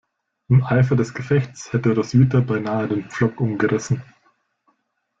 [0.49, 4.01] Im Eifer des Gefechts hätte Roswitha beinahe den Pflock umgerissen.